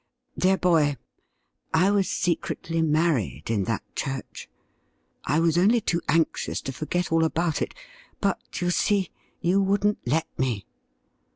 Dear 0.35 0.57
boy, 0.57 0.97
I 1.75 1.91
was 1.91 2.09
secretly 2.09 2.81
married 2.81 3.51
in 3.51 3.65
that 3.65 3.83
church! 3.95 4.49
I 5.25 5.39
was 5.39 5.59
only 5.59 5.79
too 5.79 6.01
anxious 6.09 6.59
to 6.61 6.73
forget 6.73 7.11
all 7.11 7.23
about 7.23 7.61
it, 7.61 7.75
but, 8.19 8.39
you 8.61 8.71
see, 8.71 9.11
you 9.41 9.61
wouldn't 9.61 9.99
let 10.07 10.25
me.' 10.39 10.65